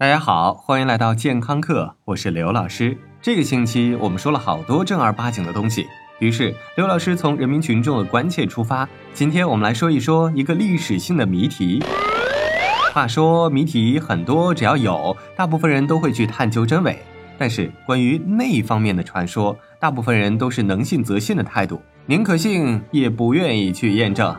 [0.00, 2.96] 大家好，欢迎来到健康课，我是刘老师。
[3.20, 5.88] 这个星期我们说了好多正儿八经的东西，
[6.20, 11.82] 于是刘老师从人民群众的关切出发，今天我们来说一说一个历史性的谜题。
[12.94, 16.96] 话说谜题很多，只要有，大部分人都会去探究真伪。
[17.36, 24.32] 但是关于那一方面的传说，大部分人都是能信则信的态度，宁可信也不愿意去验证。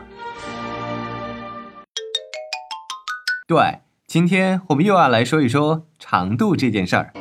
[3.46, 3.78] 对。
[4.12, 7.12] 今天我们又要来说一说长度这件事儿。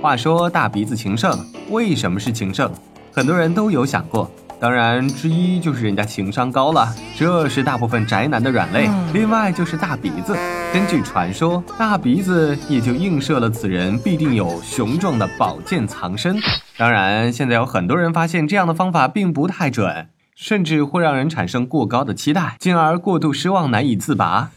[0.00, 1.36] 话说大鼻子情圣
[1.70, 2.70] 为什么是情圣？
[3.12, 4.30] 很多人都有想过。
[4.60, 8.88] 当然，之一就是人家情商高了，这是大部分宅男的软肋。
[9.12, 10.36] 另外就是大鼻子，
[10.72, 16.36] 根据传说，大鼻子也就映射了此人必定有雄壮的宝剑藏身。
[16.76, 24.52] 当然，现在有很多人发现这样的方法并不太准，甚至会让人产生过高的期待，进而过度失望，难以自拔。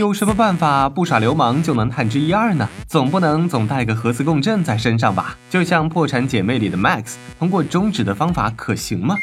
[0.00, 2.66] 有什么办法不耍流氓就能探知一二呢？
[2.88, 5.36] 总不能总带个核磁共振在身上吧？
[5.50, 9.14] 就像《破产姐妹》里的 Max，通过中指的方法可行吗？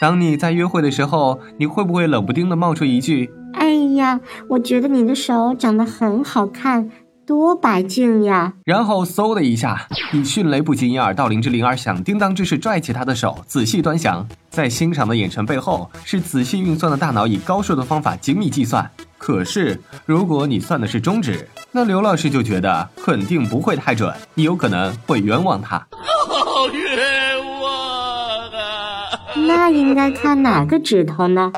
[0.00, 6.88] 当你在约会的时候，你会不会冷不丁的冒出一句：“哎呀，我觉得你的手长得很好看。”
[7.26, 8.54] 多白净呀！
[8.64, 18.88] 然后嗖的一下，以迅雷不及掩耳盗铃之铃而响叮当之势拽起他的手，仔细端详，在欣赏的眼神背后是仔细运算的大脑，以高数的方法精密计算。
[19.20, 25.76] 可是，如果你算的是中指，那刘老师就觉得肯定不会太准，你有可能会冤枉他。
[26.26, 29.10] 好冤枉啊！
[29.46, 31.52] 那应该看哪个指头呢？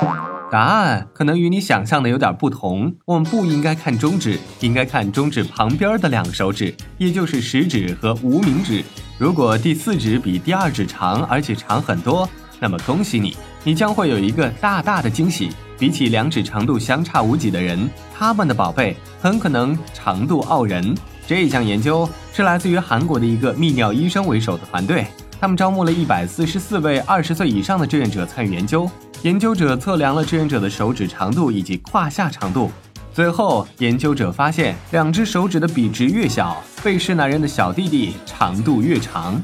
[0.51, 2.93] 答案可能与你想象的有点不同。
[3.05, 8.83] 我们不应该看中指，应该看中指旁边的两个手指，也就是食指和无名指。
[9.17, 15.49] 如果第四指比第二指长，而且长很多，那么恭喜你，你将会有一个大大的惊喜。
[15.79, 20.95] 比起两指长度相差无几的人，他们的宝贝很可能长度傲人。
[21.27, 25.05] 这项研究是来自于韩国的一个泌尿医生为首的团队，
[25.41, 28.89] 他们招募了一百四十四位二十岁以上的志愿者参与研究。
[29.23, 32.71] 研究者测量了志愿者的手指长度以及胯下长度，
[33.13, 39.41] 最后研究者发现，两只手指的比值越小，被试男人的小弟弟长度越长。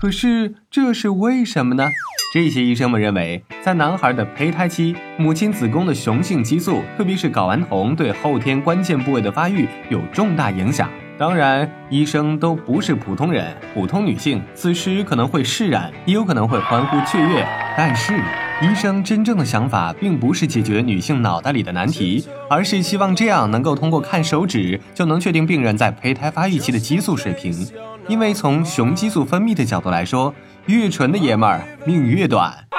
[0.00, 1.88] 可是这是为什么呢？
[2.36, 10.90] 这些医生们认为，在男孩的胚胎期，母亲子宫的雄性激素，特别是睾丸酮，对后天关键部位的发育有重大影响。
[11.18, 17.46] 当然，医生都不是普通人，普通女性此时可能会释然，也有可能会欢呼雀跃，
[17.76, 18.20] 但是。
[18.62, 27.54] 医生真正的想法并不是解决女性脑袋里的难题，而是希望这样能够通过看手指就能确定病人在胚胎发育期的激素水平。
[28.08, 30.34] 因为从雄激素分泌的角度来说，
[30.66, 32.64] 越纯的爷们儿命越短。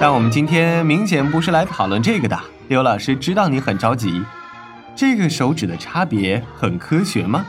[0.00, 2.40] 但我们今天明显不是来讨论这个的。
[2.72, 4.22] 刘老师知道你很着急，
[4.96, 7.44] 这个手指的差别很科学吗？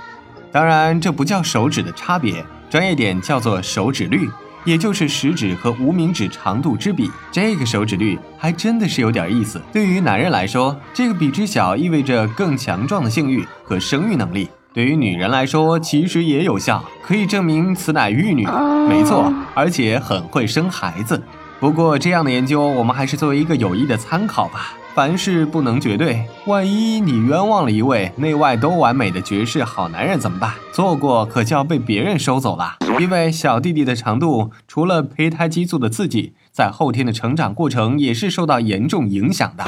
[0.51, 2.43] 当然，这不叫手指的差别。
[2.69, 4.29] 专业点叫做手指率，
[4.65, 7.09] 也就是食指和无名指长度之比。
[7.31, 9.61] 这个手指率还真的是有点意思。
[9.71, 18.45] 对于男人来说，这个比值小意味着更强壮的性欲和生育能力；对于女人来说，其实也有效，可以证明此乃玉女。
[18.89, 21.23] 没错，而且很会生孩子。
[21.61, 24.73] 不过这样的研究，我们还是作为一个有益的参考吧。
[24.95, 30.53] 凡事不能绝对，万一你冤枉了一位内外都完美的绝世好男人怎么办？
[30.71, 32.75] 错过可就要被别人收走了。
[32.99, 39.65] 因为小弟弟的长度，除了胚胎激素的刺激，在后天的成长过程也是受到严重影响的。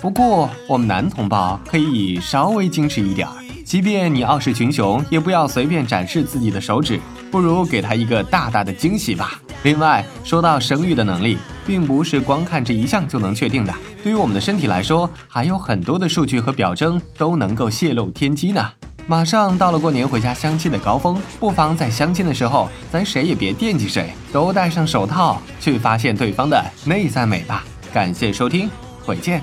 [0.00, 3.34] 不过我们男同胞可以稍微矜持一点儿。
[3.64, 9.40] 即便你傲视群雄，也不要随便展示自己的手指，不如给他一个大大的惊喜吧。
[9.64, 13.72] 另外，说到生育的能力，并不是光看这一项就能确定的。
[14.02, 18.70] 对于我们的身体来说，还有很多的数据和表征都能够泄露天机呢。
[19.06, 27.64] 马上到了过年回家相亲的高峰，不妨在相亲的时候，咱谁也别惦记谁，都戴上手套去发现对方的内在美吧。
[27.92, 28.68] 感谢收听，
[29.04, 29.42] 回见。